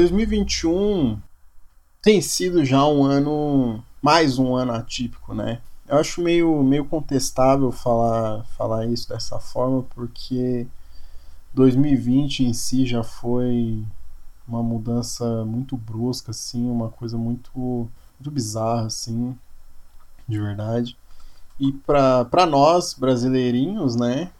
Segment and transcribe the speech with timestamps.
[0.00, 1.20] 2021
[2.00, 5.60] tem sido já um ano, mais um ano atípico, né?
[5.86, 10.66] Eu acho meio, meio contestável falar, falar isso dessa forma, porque
[11.52, 13.84] 2020 em si já foi
[14.48, 19.36] uma mudança muito brusca, assim, uma coisa muito, muito bizarra, assim,
[20.26, 20.96] de verdade.
[21.58, 24.30] E para nós, brasileirinhos, né,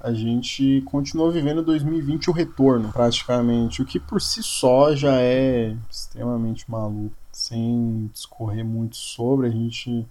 [0.00, 5.76] a gente continuou vivendo 2020 o retorno, praticamente, o que por si só já é
[5.90, 7.14] extremamente maluco.
[7.30, 10.06] Sem discorrer muito sobre, a gente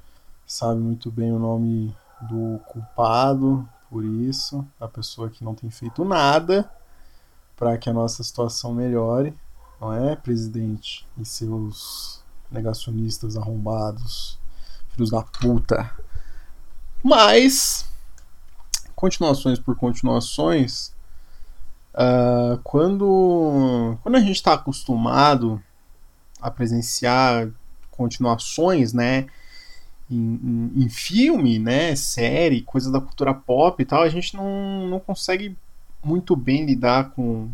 [0.45, 6.05] sabe muito bem o nome do culpado por isso, a pessoa que não tem feito
[6.05, 6.69] nada
[7.57, 9.33] para que a nossa situação melhore,
[9.81, 11.05] não é, presidente?
[11.17, 12.21] E seus
[12.51, 14.39] negacionistas arrombados,
[14.91, 15.91] filhos da puta.
[17.03, 17.88] Mas,
[18.99, 20.91] continuações por continuações,
[21.93, 25.63] uh, quando, quando a gente está acostumado
[26.41, 27.49] a presenciar
[27.91, 29.27] continuações, né?
[30.11, 34.87] Em, em, em, filme, né, série, coisa da cultura pop e tal, a gente não,
[34.87, 35.55] não consegue
[36.03, 37.49] muito bem lidar com,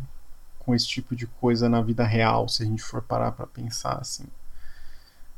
[0.58, 4.00] com esse tipo de coisa na vida real, se a gente for parar para pensar
[4.00, 4.26] assim.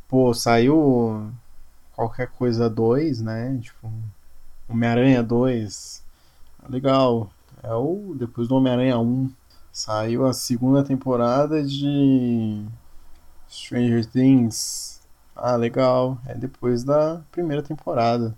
[0.08, 1.34] Pô, saiu
[1.94, 3.60] qualquer coisa 2, né?
[3.62, 3.92] Tipo,
[4.70, 6.04] Homem-Aranha 2.
[6.70, 7.30] Legal.
[7.64, 9.30] É o depois do Homem-Aranha 1.
[9.72, 12.66] Saiu a segunda temporada de
[13.50, 15.02] Stranger Things.
[15.36, 16.18] Ah, legal.
[16.26, 18.36] É depois da primeira temporada.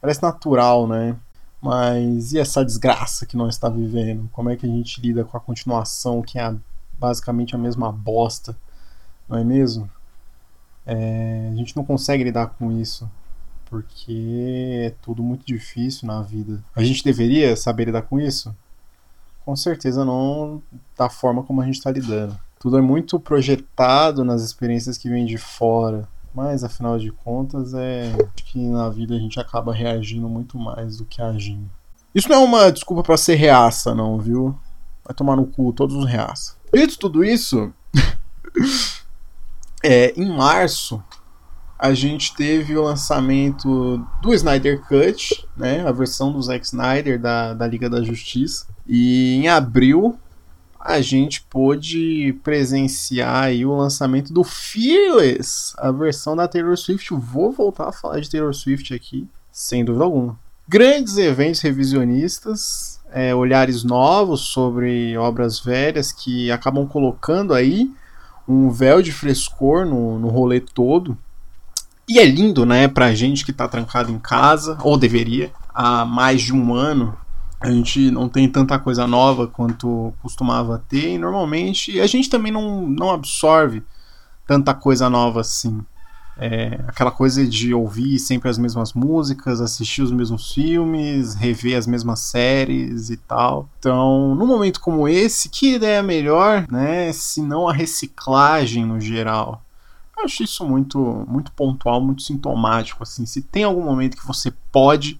[0.00, 1.16] Parece natural, né?
[1.60, 4.28] Mas e essa desgraça que nós está vivendo?
[4.32, 6.54] Como é que a gente lida com a continuação, que é
[6.98, 8.56] basicamente a mesma bosta,
[9.28, 9.90] não é mesmo?
[10.86, 13.08] É, a gente não consegue lidar com isso,
[13.70, 16.62] porque é tudo muito difícil na vida.
[16.74, 18.54] A gente deveria saber lidar com isso?
[19.44, 20.60] Com certeza não
[20.98, 22.36] da forma como a gente está lidando.
[22.58, 26.06] Tudo é muito projetado nas experiências que vêm de fora.
[26.34, 31.04] Mas afinal de contas é que na vida a gente acaba reagindo muito mais do
[31.04, 31.70] que agindo.
[32.14, 34.58] Isso não é uma desculpa para ser reaça, não, viu?
[35.04, 36.56] Vai tomar no cu todos os reaça.
[36.72, 37.72] Dito tudo isso,
[39.82, 41.02] é, em março
[41.80, 47.54] a gente teve o lançamento do Snyder Cut, né, a versão do Zack Snyder da,
[47.54, 48.66] da Liga da Justiça.
[48.86, 50.18] E em abril
[50.78, 57.14] a gente pôde presenciar aí o lançamento do Fearless, a versão da Taylor Swift.
[57.14, 60.38] Vou voltar a falar de Taylor Swift aqui, sem dúvida alguma.
[60.68, 67.90] Grandes eventos revisionistas, é, olhares novos sobre obras velhas que acabam colocando aí
[68.46, 71.16] um véu de frescor no, no rolê todo.
[72.10, 76.42] E é lindo, né, pra gente que tá trancado em casa, ou deveria, há mais
[76.42, 77.16] de um ano,
[77.60, 82.50] a gente não tem tanta coisa nova quanto costumava ter, e normalmente a gente também
[82.50, 83.84] não, não absorve
[84.44, 85.80] tanta coisa nova assim.
[86.36, 91.86] É, aquela coisa de ouvir sempre as mesmas músicas, assistir os mesmos filmes, rever as
[91.86, 93.68] mesmas séries e tal.
[93.78, 97.12] Então, num momento como esse, que ideia melhor, né?
[97.12, 99.62] Se não a reciclagem no geral.
[100.20, 103.02] Eu acho isso muito, muito pontual, muito sintomático.
[103.02, 105.18] Assim, se tem algum momento que você pode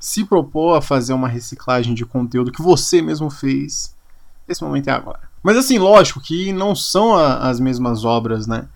[0.00, 3.94] se propor a fazer uma reciclagem de conteúdo que você mesmo fez,
[4.48, 5.20] esse momento é agora.
[5.42, 8.68] Mas assim, lógico que não são a, as mesmas obras, né?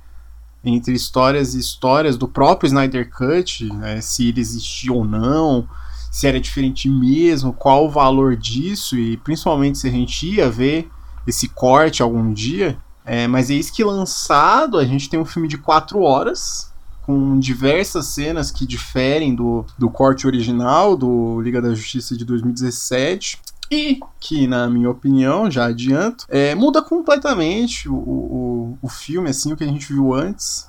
[0.62, 4.00] Entre histórias e histórias do próprio Snyder Cut, né?
[4.00, 5.66] se ele existia ou não,
[6.10, 10.90] se era diferente mesmo, qual o valor disso e principalmente se a gente ia ver
[11.26, 12.78] esse corte algum dia.
[13.06, 16.72] É, mas eis que lançado a gente tem um filme de quatro horas
[17.02, 23.38] com diversas cenas que diferem do, do corte original do Liga da Justiça de 2017
[23.70, 29.52] e que, na minha opinião, já adianto, é, muda completamente o, o, o filme, assim,
[29.52, 30.68] o que a gente viu antes.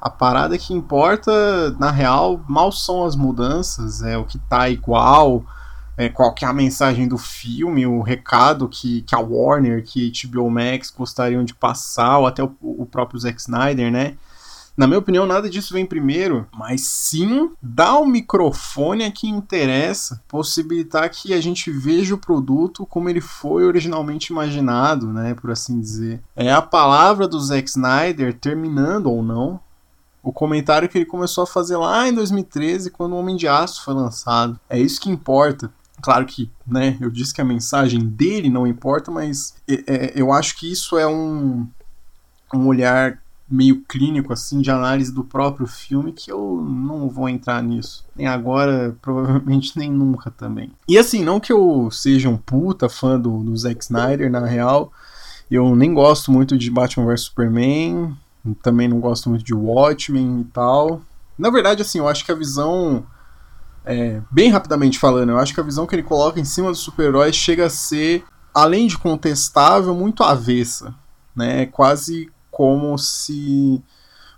[0.00, 5.44] A parada que importa, na real, mal são as mudanças, é o que tá igual,
[5.98, 10.12] é, qual que é a mensagem do filme, o recado que, que a Warner, que
[10.24, 14.16] HBO Max gostariam de passar, ou até o, o próprio Zack Snyder, né?
[14.76, 20.22] Na minha opinião, nada disso vem primeiro, mas sim dar o microfone a quem interessa,
[20.28, 25.80] possibilitar que a gente veja o produto como ele foi originalmente imaginado, né, por assim
[25.80, 26.22] dizer.
[26.36, 29.58] É a palavra do Zack Snyder terminando ou não
[30.22, 33.82] o comentário que ele começou a fazer lá em 2013, quando o Homem de Aço
[33.82, 34.60] foi lançado.
[34.68, 35.72] É isso que importa.
[36.00, 40.32] Claro que, né, eu disse que a mensagem dele não importa, mas é, é eu
[40.32, 41.66] acho que isso é um,
[42.54, 47.62] um olhar meio clínico assim de análise do próprio filme que eu não vou entrar
[47.62, 48.04] nisso.
[48.14, 50.70] Nem agora, provavelmente nem nunca também.
[50.86, 54.92] E assim, não que eu seja um puta fã do, do Zack Snyder, na real,
[55.50, 58.14] Eu nem gosto muito de Batman vs Superman,
[58.62, 61.00] também não gosto muito de Watchmen e tal.
[61.38, 63.06] Na verdade, assim, eu acho que a visão.
[63.90, 66.80] É, bem rapidamente falando, eu acho que a visão que ele coloca em cima dos
[66.80, 70.94] super-heróis chega a ser, além de contestável, muito avessa.
[71.34, 71.64] Né?
[71.64, 73.82] Quase como se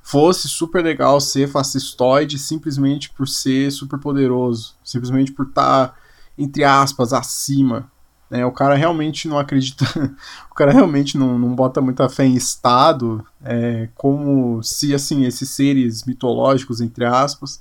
[0.02, 5.94] fosse super legal ser fascistoide simplesmente por ser super poderoso, simplesmente por estar, tá,
[6.38, 7.90] entre aspas, acima
[8.30, 8.46] né?
[8.46, 9.84] O cara realmente não acredita,
[10.50, 15.50] o cara realmente não, não bota muita fé em Estado, é, como se assim esses
[15.50, 17.60] seres mitológicos, entre aspas,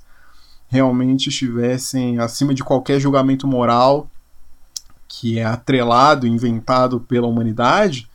[0.70, 4.08] realmente estivessem acima de qualquer julgamento moral
[5.08, 8.08] que é atrelado, inventado pela humanidade,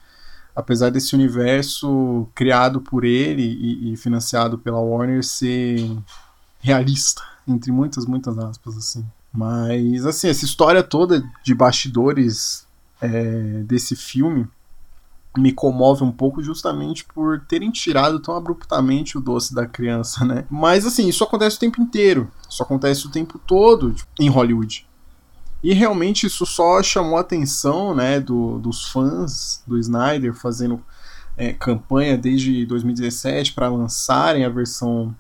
[0.55, 5.85] apesar desse universo criado por ele e, e, financiado pela Warner ser
[6.61, 9.05] realista, entre muitas, muitas aspas, assim.
[9.33, 12.65] Mas, assim, essa história toda de bastidores
[13.01, 14.47] é, desse filme
[15.37, 20.45] me comove um pouco justamente por terem tirado tão abruptamente o doce da criança, né?
[20.49, 22.31] Mas assim, isso acontece o tempo inteiro.
[22.49, 24.87] Isso acontece o tempo todo tipo, em Hollywood.
[25.63, 30.79] E realmente isso só chamou a atenção, né, do, dos fãs do Snyder fazendo
[31.35, 35.15] é, campanha desde 2017 para lançarem a versão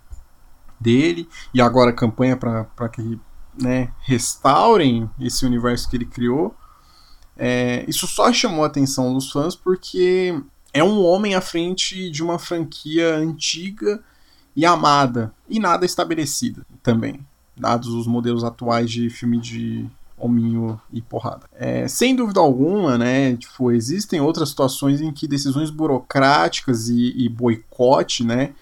[0.79, 3.19] dele e agora campanha para que
[3.59, 6.55] né, restaurem esse universo que ele criou.
[7.37, 10.39] É, isso só chamou a atenção dos fãs porque
[10.73, 14.01] é um homem à frente de uma franquia antiga
[14.55, 17.19] e amada e nada estabelecida também,
[17.55, 19.85] dados os modelos atuais de filme de
[20.17, 21.45] hominho e porrada.
[21.53, 27.27] É, sem dúvida alguma, né, tipo, existem outras situações em que decisões burocráticas e, e
[27.27, 28.53] boicote, né,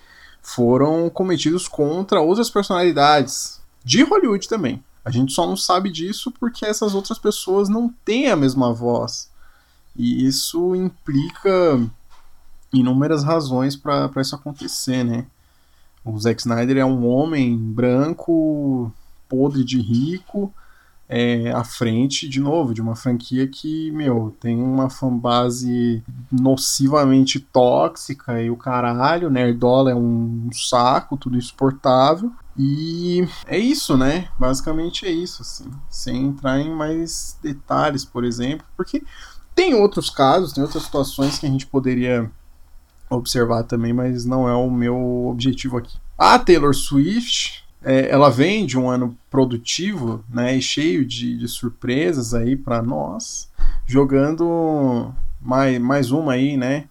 [0.42, 4.84] foram cometidos contra outras personalidades, de Hollywood também.
[5.04, 9.30] A gente só não sabe disso porque essas outras pessoas não têm a mesma voz.
[9.96, 11.80] E isso implica
[12.72, 15.26] inúmeras razões para isso acontecer, né?
[16.04, 18.92] O Zack Snyder é um homem branco,
[19.30, 20.54] podre de rico,
[21.08, 28.42] é, à frente, de novo, de uma franquia que, meu, tem uma fanbase nocivamente tóxica
[28.42, 32.32] e o caralho, Nerdola é um saco, tudo insuportável.
[32.58, 34.28] E é isso, né?
[34.38, 35.72] Basicamente é isso, assim.
[35.90, 39.04] Sem entrar em mais detalhes, por exemplo, porque
[39.56, 42.30] tem outros casos, tem outras situações que a gente poderia
[43.10, 45.98] observar também, mas não é o meu objetivo aqui.
[46.18, 51.48] A Taylor Swift, é, ela vem de um ano produtivo, né, e cheio de, de
[51.48, 53.50] surpresas aí para nós,
[53.86, 56.86] jogando mais, mais uma aí, né,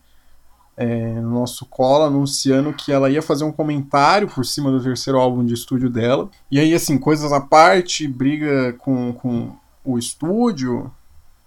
[0.83, 5.17] é, no nosso colo, anunciando que ela ia fazer um comentário por cima do terceiro
[5.17, 6.29] álbum de estúdio dela.
[6.51, 10.93] E aí, assim, coisas à parte, briga com, com o estúdio,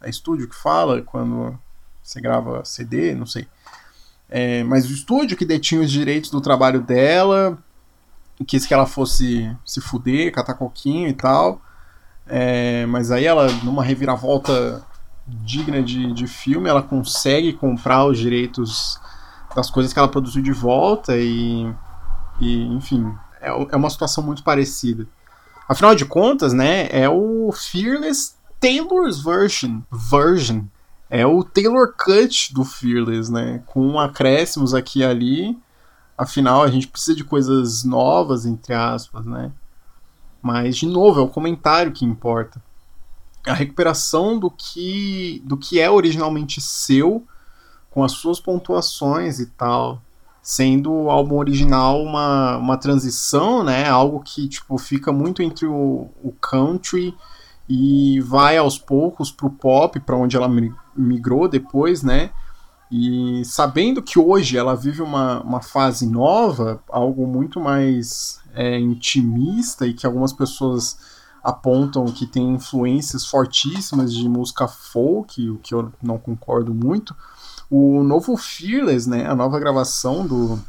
[0.01, 1.59] é estúdio que fala quando
[2.01, 3.45] você grava CD, não sei.
[4.29, 7.57] É, mas o estúdio que detinha os direitos do trabalho dela,
[8.47, 11.61] quis que ela fosse se fuder, catar coquinho e tal.
[12.25, 14.81] É, mas aí ela, numa reviravolta
[15.27, 18.97] digna de, de filme, ela consegue comprar os direitos
[19.55, 21.73] das coisas que ela produziu de volta e,
[22.41, 25.07] e enfim, é, é uma situação muito parecida.
[25.67, 30.63] Afinal de contas, né, é o Fearless Taylor's version, version.
[31.09, 35.57] É o Taylor Cut do Fearless, né, com acréscimos aqui e ali.
[36.17, 39.51] Afinal, a gente precisa de coisas novas, entre aspas, né?
[40.41, 42.61] Mas, de novo, é o comentário que importa.
[43.45, 47.25] A recuperação do que, do que é originalmente seu
[47.95, 50.01] com as suas pontuações e tal,
[50.43, 53.87] sendo o álbum original uma, uma transição, né?
[53.87, 57.15] Algo que tipo fica muito entre o, o country
[57.69, 60.51] e vai aos poucos pro pop, para onde ela
[60.93, 62.31] migrou depois, né?
[62.91, 69.87] E sabendo que hoje ela vive uma, uma fase nova, algo muito mais é, intimista
[69.87, 70.97] e que algumas pessoas
[71.41, 77.15] apontam que tem influências fortíssimas de música folk, o que eu não concordo muito,
[77.69, 80.59] o novo Fearless, né, a nova gravação do,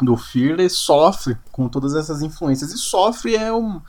[0.00, 2.72] do Fearless sofre com todas essas influências.
[2.72, 3.80] E sofre é um,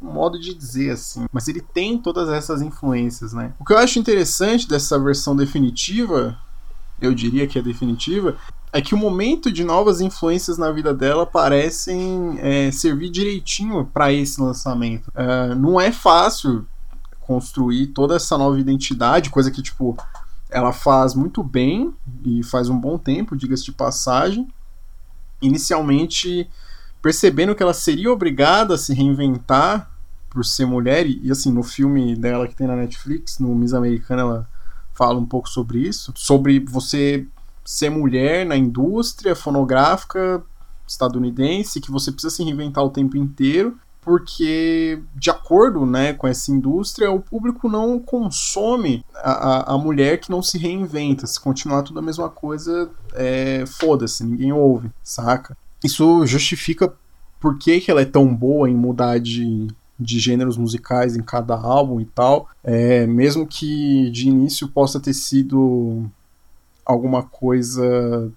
[0.00, 3.52] um, modo de dizer assim, mas ele tem todas essas influências, né?
[3.58, 6.38] O que eu acho interessante dessa versão definitiva,
[7.00, 8.36] eu diria que é definitiva,
[8.72, 14.12] é que o momento de novas influências na vida dela parecem é, servir direitinho para
[14.12, 15.08] esse lançamento.
[15.08, 16.66] Uh, não é fácil
[17.20, 19.96] construir toda essa nova identidade, coisa que, tipo,
[20.50, 24.48] ela faz muito bem e faz um bom tempo, diga-se de passagem.
[25.40, 26.48] Inicialmente
[27.00, 29.90] percebendo que ela seria obrigada a se reinventar
[30.28, 34.22] por ser mulher, e, assim, no filme dela que tem na Netflix, no Miss Americana,
[34.22, 34.48] ela
[34.92, 37.26] fala um pouco sobre isso, sobre você
[37.64, 40.42] ser mulher na indústria fonográfica
[40.86, 43.78] estadunidense, que você precisa se reinventar o tempo inteiro,
[44.08, 50.30] porque, de acordo né, com essa indústria, o público não consome a, a mulher que
[50.30, 51.26] não se reinventa.
[51.26, 55.54] Se continuar tudo a mesma coisa, é, foda-se, ninguém ouve, saca?
[55.84, 56.90] Isso justifica
[57.38, 59.68] por que, que ela é tão boa em mudar de,
[60.00, 62.48] de gêneros musicais em cada álbum e tal.
[62.64, 66.10] É, mesmo que de início possa ter sido
[66.82, 68.32] alguma coisa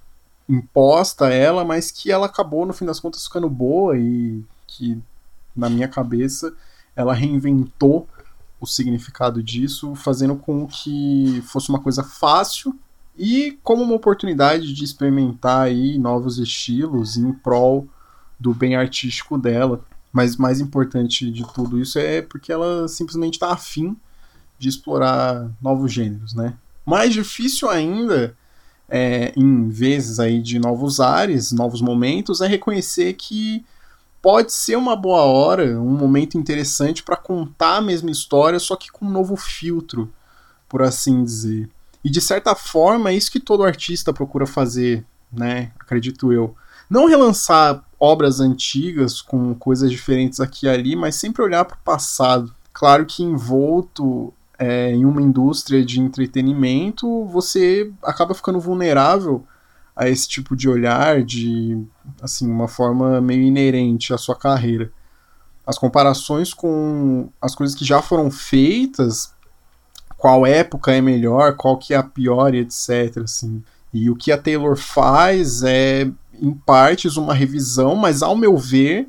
[0.50, 5.02] imposta a ela, mas que ela acabou no fim das contas ficando boa e que
[5.56, 6.54] na minha cabeça
[6.96, 8.08] ela reinventou
[8.60, 12.78] o significado disso, fazendo com que fosse uma coisa fácil
[13.18, 17.88] e como uma oportunidade de experimentar aí novos estilos em prol
[18.40, 19.84] do bem artístico dela.
[20.14, 23.96] Mas mais importante de tudo isso é porque ela simplesmente está afim
[24.60, 26.54] de explorar novos gêneros, né?
[26.86, 28.36] Mais difícil ainda,
[28.88, 33.66] é, em vezes aí de novos ares, novos momentos, é reconhecer que
[34.22, 38.92] pode ser uma boa hora, um momento interessante para contar a mesma história, só que
[38.92, 40.12] com um novo filtro,
[40.70, 41.70] por assim dizer.
[42.04, 45.72] E de certa forma é isso que todo artista procura fazer, né?
[45.80, 46.56] Acredito eu.
[46.90, 51.84] Não relançar obras antigas com coisas diferentes aqui e ali, mas sempre olhar para o
[51.84, 52.54] passado.
[52.74, 59.46] Claro que envolto é, em uma indústria de entretenimento, você acaba ficando vulnerável
[59.96, 61.84] a esse tipo de olhar, de
[62.22, 64.92] assim uma forma meio inerente à sua carreira.
[65.66, 69.34] As comparações com as coisas que já foram feitas,
[70.18, 73.20] qual época é melhor, qual que é a pior, etc.
[73.24, 73.64] Assim.
[73.94, 76.10] E o que a Taylor faz é
[76.42, 79.08] em partes, uma revisão, mas ao meu ver,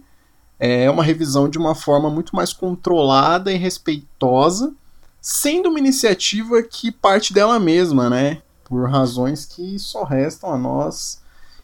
[0.58, 4.74] é uma revisão de uma forma muito mais controlada e respeitosa,
[5.20, 8.42] sendo uma iniciativa que parte dela mesma, né?
[8.72, 11.20] Por razões que só restam a nós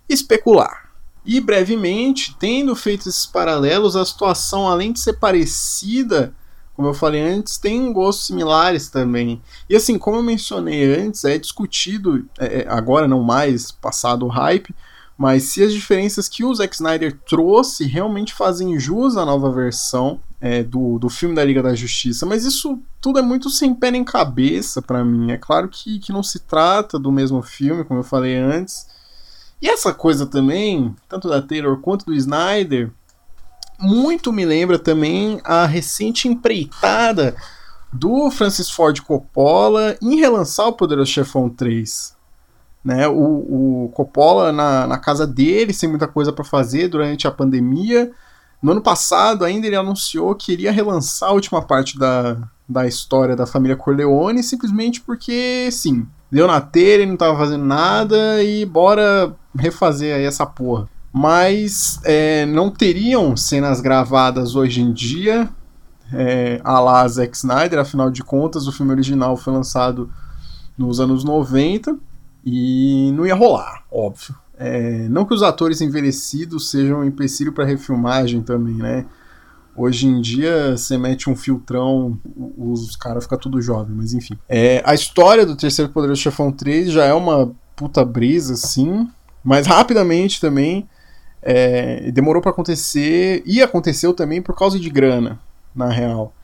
[0.06, 0.90] especular.
[1.24, 6.34] E brevemente, tendo feito esses paralelos, a situação, além de ser parecida,
[6.74, 9.40] como eu falei antes, tem gostos similares também.
[9.70, 14.74] E assim, como eu mencionei antes, é discutido, é, agora não mais, passado o hype,
[15.16, 20.20] mas se as diferenças que o Zack Snyder trouxe realmente fazem jus à nova versão
[20.40, 23.90] é, do, do filme da Liga da Justiça, mas isso tudo é muito sem pé
[23.90, 25.32] nem cabeça para mim.
[25.32, 28.86] É claro que, que não se trata do mesmo filme, como eu falei antes.
[29.60, 32.92] E essa coisa também, tanto da Taylor quanto do Snyder,
[33.78, 37.34] muito me lembra também a recente empreitada
[37.92, 42.16] do Francis Ford Coppola em relançar o Poderoso Chefão 3.
[42.84, 43.08] Né?
[43.08, 48.12] O, o Coppola na, na casa dele, sem muita coisa para fazer durante a pandemia.
[48.60, 52.36] No ano passado, ainda ele anunciou que iria relançar a última parte da,
[52.68, 58.42] da história da família Corleone, simplesmente porque, sim, deu na telha, não estava fazendo nada
[58.42, 60.88] e bora refazer aí essa porra.
[61.12, 65.48] Mas é, não teriam cenas gravadas hoje em dia,
[66.12, 70.10] é, a lá Zack Snyder, afinal de contas, o filme original foi lançado
[70.76, 71.96] nos anos 90.
[72.44, 74.34] E não ia rolar, óbvio.
[74.60, 79.06] É, não que os atores envelhecidos sejam um empecilho para refilmagem também, né?
[79.76, 82.18] Hoje em dia, você mete um filtrão,
[82.56, 84.36] os caras ficam tudo jovem, mas enfim.
[84.48, 89.08] É, a história do Terceiro Poderoso Chefão 3 já é uma puta brisa, sim,
[89.44, 90.88] mas rapidamente também
[91.40, 95.38] é, demorou para acontecer, e aconteceu também por causa de grana,
[95.72, 96.34] na real.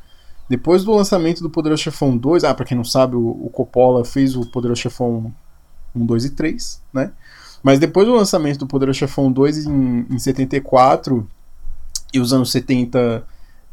[0.49, 4.05] Depois do lançamento do Poderoso Chefão 2, ah, pra quem não sabe, o, o Coppola
[4.05, 5.35] fez o Poderoso Chefão
[5.97, 7.11] 1, 2 e 3, né?
[7.65, 11.27] Mas depois do lançamento do Poderoso Chefão 2 em, em 74
[12.13, 13.25] e os anos 70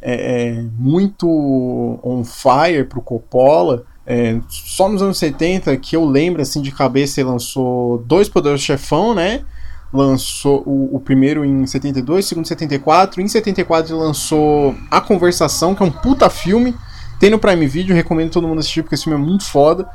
[0.01, 1.27] é, é, muito
[2.01, 7.19] on fire pro Coppola, é, só nos anos 70 que eu lembro assim de cabeça
[7.19, 9.43] ele lançou dois Poderosos Chefão, né?
[9.93, 13.21] Lançou o, o, primeiro em 72, o segundo em 74.
[13.21, 16.73] Em 74 ele lançou A Conversação, que é um puta filme.
[17.19, 19.85] Tem no Prime Video, recomendo todo mundo assistir porque esse filme é muito foda.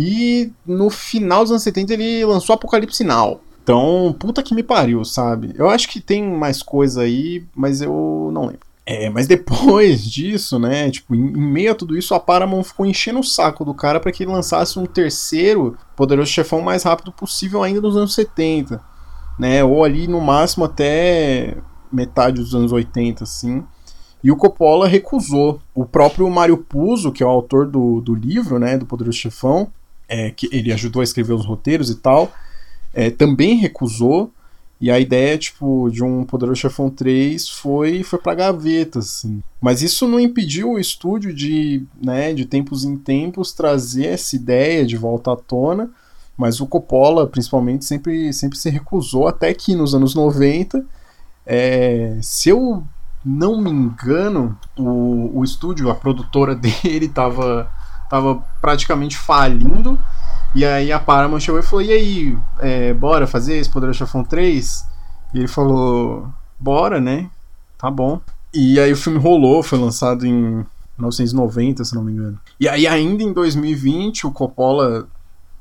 [0.00, 3.40] E no final dos anos 70 ele lançou Apocalipse Now.
[3.64, 5.52] Então, puta que me pariu, sabe?
[5.56, 8.60] Eu acho que tem mais coisa aí, mas eu não lembro.
[8.86, 13.18] É, mas depois disso, né, tipo, em, meio a tudo isso, a Paramount ficou enchendo
[13.18, 17.64] o saco do cara para que ele lançasse um terceiro Poderoso Chefão mais rápido possível
[17.64, 18.80] ainda nos anos 70,
[19.36, 21.56] né, ou ali no máximo até
[21.92, 23.64] metade dos anos 80, assim.
[24.22, 25.60] E o Coppola recusou.
[25.74, 29.72] O próprio Mário Puzo, que é o autor do, do livro, né, do Poderoso Chefão,
[30.08, 32.32] é, que ele ajudou a escrever os roteiros e tal,
[32.94, 34.32] é, também recusou.
[34.80, 39.42] E a ideia, tipo, de um Poderoso Chefão 3 foi, foi pra gaveta, assim.
[39.60, 44.86] Mas isso não impediu o estúdio de, né, de tempos em tempos, trazer essa ideia
[44.86, 45.90] de volta à tona.
[46.36, 50.86] Mas o Coppola, principalmente, sempre, sempre se recusou, até que nos anos 90,
[51.44, 52.84] é, se eu
[53.24, 57.68] não me engano, o, o estúdio, a produtora dele, estava
[58.08, 59.98] tava praticamente falindo.
[60.54, 64.24] E aí a Paramount chegou e falou: E aí, é, bora fazer esse Poderoso Chefão
[64.24, 64.86] 3?
[65.34, 67.30] E ele falou: Bora, né?
[67.76, 68.20] Tá bom.
[68.52, 70.64] E aí o filme rolou, foi lançado em
[70.96, 72.40] 1990, se não me engano.
[72.58, 75.06] E aí, ainda em 2020, o Coppola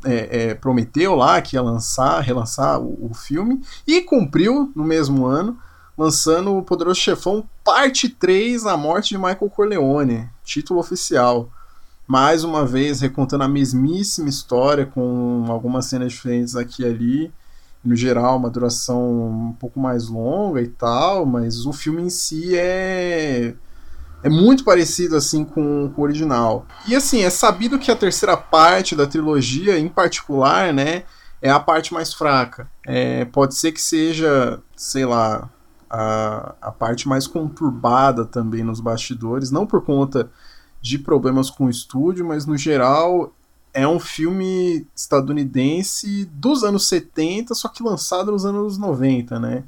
[0.05, 5.25] é, é, prometeu lá que ia lançar, relançar o, o, filme, e cumpriu no mesmo
[5.25, 5.57] ano,
[5.97, 11.49] lançando o Poderoso Chefão Parte 3, A Morte de Michael Corleone, título oficial
[12.07, 17.31] mais uma vez recontando a mesmíssima história com algumas cenas diferentes aqui e ali.
[17.83, 22.57] No geral, uma duração um pouco mais longa e tal, mas o filme em si
[22.57, 23.53] é
[24.23, 26.65] é muito parecido assim com, com, o original.
[26.87, 31.03] E assim, é sabido que a terceira parte da trilogia, em particular, né,
[31.41, 32.67] é a parte mais fraca.
[32.85, 35.49] É, pode ser que seja, sei lá,
[35.89, 40.29] a, a parte mais conturbada também nos bastidores, não por conta
[40.81, 43.33] de problemas com o estúdio, mas no geral
[43.73, 49.63] é um filme estadunidense dos anos 70, só que lançado nos anos 90, né?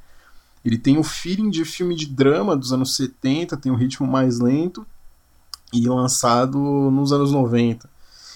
[0.63, 4.39] Ele tem o feeling de filme de drama dos anos 70, tem um ritmo mais
[4.39, 4.86] lento
[5.72, 7.89] e lançado nos anos 90.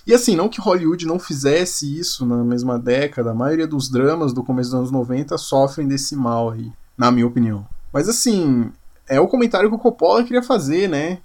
[0.06, 4.34] E assim, não que Hollywood não fizesse isso na mesma década, a maioria dos dramas
[4.34, 7.66] do começo dos anos 90 sofrem desse mal aí, na minha opinião.
[7.92, 8.72] Mas assim,
[9.08, 11.20] é o comentário que o Coppola queria fazer, né?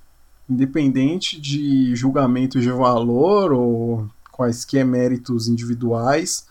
[0.49, 6.47] Independente de julgamento de valor ou quaisquer méritos individuais,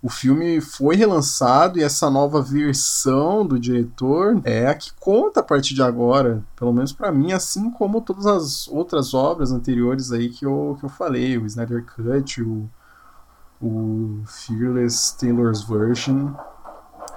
[0.00, 5.42] o filme foi relançado e essa nova versão do diretor é a que conta a
[5.42, 10.28] partir de agora, pelo menos para mim, assim como todas as outras obras anteriores aí
[10.28, 12.70] que eu, que eu falei, o Snyder Cut, o,
[13.60, 16.32] o Fearless Taylor's Version.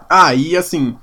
[0.09, 0.97] Ah, e assim,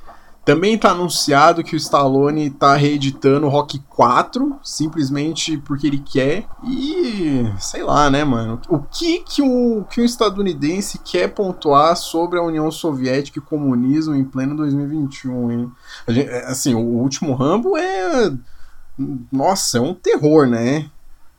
[0.49, 6.47] também está anunciado que o Stallone está reeditando Rock 4, simplesmente porque ele quer.
[6.65, 8.59] E sei lá, né, mano?
[8.67, 14.15] O que que um, que um estadunidense quer pontuar sobre a União Soviética e comunismo
[14.15, 15.73] em pleno 2021, hein?
[16.09, 18.33] Gente, é, assim, o último Rambo é.
[19.31, 20.91] Nossa, é um terror, né?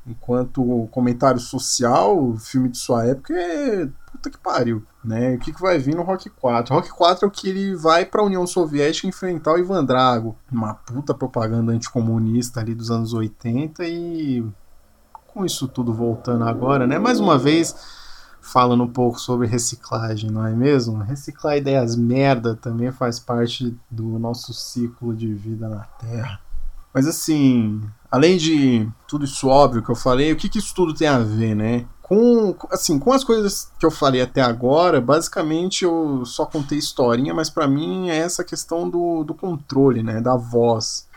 [0.05, 5.35] Enquanto comentário social, o filme de sua época é puta que pariu, né?
[5.35, 6.73] O que, que vai vir no Rock 4?
[6.73, 10.35] Rock 4 é o que ele vai para a União Soviética enfrentar o Ivan Drago,
[10.51, 14.45] uma puta propaganda anticomunista ali dos anos 80 e
[15.27, 16.97] com isso tudo voltando agora, né?
[16.97, 17.75] Mais uma vez
[18.41, 20.97] falando um pouco sobre reciclagem, não é mesmo?
[20.97, 26.39] Reciclar ideias merda também faz parte do nosso ciclo de vida na Terra.
[26.93, 30.93] Mas assim, além de tudo isso óbvio que eu falei, o que, que isso tudo
[30.93, 31.85] tem a ver, né?
[32.09, 37.35] Com, assim, com as coisas que eu falei até agora, basicamente eu só contei historinha,
[37.35, 41.07] mas para mim é essa questão do, do controle, né, da voz.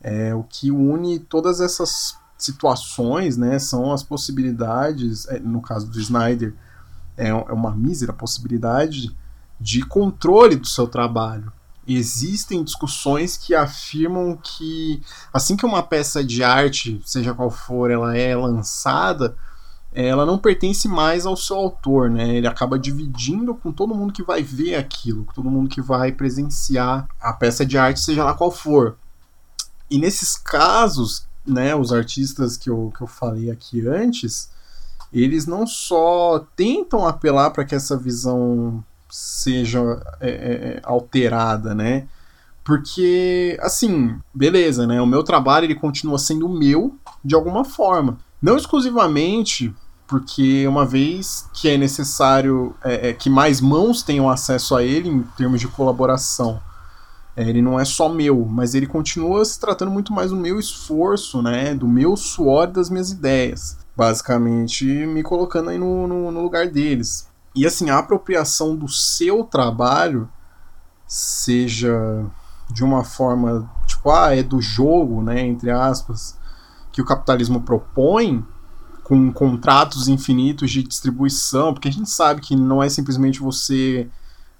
[0.00, 5.98] É, o que une todas essas situações, né, são as possibilidades, é, no caso do
[5.98, 6.54] Snyder,
[7.16, 9.10] é, é uma mísera possibilidade
[9.60, 11.52] de controle do seu trabalho.
[11.88, 18.16] Existem discussões que afirmam que assim que uma peça de arte, seja qual for, ela
[18.16, 19.36] é lançada,
[19.92, 22.36] ela não pertence mais ao seu autor, né?
[22.36, 26.12] Ele acaba dividindo com todo mundo que vai ver aquilo, com todo mundo que vai
[26.12, 28.96] presenciar a peça de arte, seja lá qual for.
[29.90, 34.50] E nesses casos, né, os artistas que eu, que eu falei aqui antes,
[35.12, 39.80] eles não só tentam apelar para que essa visão seja
[40.20, 42.06] é, é, é, alterada, né?
[42.62, 45.00] Porque, assim, beleza, né?
[45.00, 48.18] O meu trabalho ele continua sendo meu de alguma forma.
[48.40, 49.74] Não exclusivamente
[50.10, 55.08] porque uma vez que é necessário é, é, que mais mãos tenham acesso a ele
[55.08, 56.60] em termos de colaboração,
[57.36, 60.58] é, ele não é só meu, mas ele continua se tratando muito mais do meu
[60.58, 66.42] esforço, né, do meu suor das minhas ideias, basicamente me colocando aí no, no, no
[66.42, 67.28] lugar deles.
[67.54, 70.28] E assim, a apropriação do seu trabalho,
[71.06, 72.26] seja
[72.68, 76.36] de uma forma tipo, ah, é do jogo, né, entre aspas,
[76.92, 78.44] que o capitalismo propõe,
[79.02, 84.08] com contratos infinitos de distribuição, porque a gente sabe que não é simplesmente você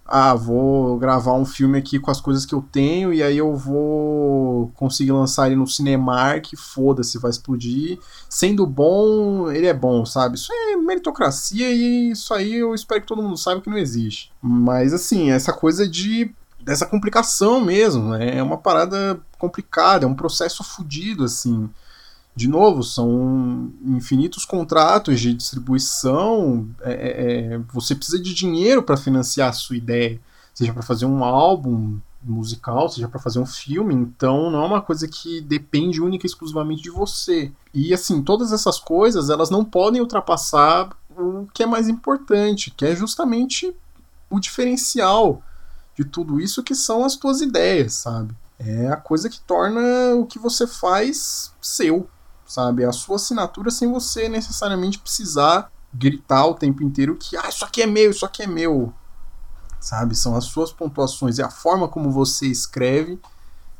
[0.04, 3.54] ah, vou gravar um filme aqui com as coisas que eu tenho e aí eu
[3.54, 8.00] vou conseguir lançar ele no Cinemark, foda-se, vai explodir.
[8.28, 10.34] Sendo bom, ele é bom, sabe?
[10.34, 14.32] Isso é meritocracia e isso aí eu espero que todo mundo saiba que não existe.
[14.42, 18.10] Mas assim, essa coisa de dessa complicação mesmo.
[18.10, 18.38] Né?
[18.38, 21.70] É uma parada complicada, é um processo fodido, assim.
[22.34, 26.68] De novo, são infinitos contratos de distribuição.
[26.80, 30.20] É, é, é você precisa de dinheiro para financiar a sua ideia,
[30.54, 33.94] seja para fazer um álbum musical, seja para fazer um filme.
[33.94, 37.50] Então, não é uma coisa que depende única e exclusivamente de você.
[37.74, 42.84] E assim, todas essas coisas, elas não podem ultrapassar o que é mais importante, que
[42.84, 43.74] é justamente
[44.28, 45.42] o diferencial
[45.96, 48.34] de tudo isso que são as tuas ideias, sabe?
[48.58, 52.08] É a coisa que torna o que você faz seu,
[52.50, 52.84] sabe?
[52.84, 57.80] A sua assinatura sem você necessariamente precisar gritar o tempo inteiro que ah, isso aqui
[57.80, 58.92] é meu, isso aqui é meu.
[59.78, 60.16] Sabe?
[60.16, 63.20] São as suas pontuações e a forma como você escreve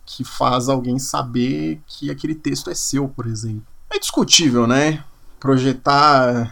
[0.07, 3.67] que faz alguém saber que aquele texto é seu, por exemplo.
[3.91, 5.05] É discutível, né?
[5.41, 6.49] Projetar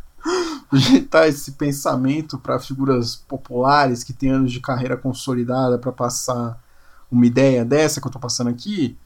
[0.70, 6.58] projetar esse pensamento para figuras populares que têm anos de carreira consolidada para passar
[7.10, 8.96] uma ideia dessa que eu estou passando aqui?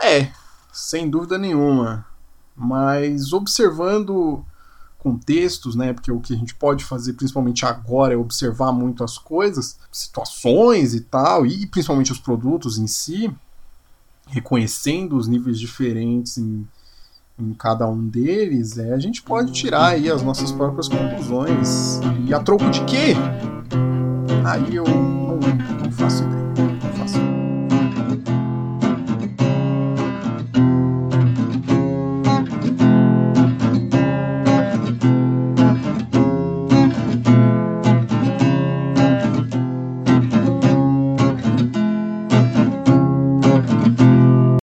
[0.00, 0.30] É,
[0.78, 2.06] sem dúvida nenhuma.
[2.56, 4.44] Mas observando
[4.98, 5.92] contextos, né?
[5.92, 10.94] Porque o que a gente pode fazer, principalmente agora, é observar muito as coisas, situações
[10.94, 13.32] e tal, e principalmente os produtos em si,
[14.26, 16.66] reconhecendo os níveis diferentes em
[17.38, 22.00] em cada um deles, é, a gente pode tirar aí as nossas próprias conclusões.
[22.26, 23.14] E a troco de quê?
[24.44, 26.47] Aí eu não, não faço ideia.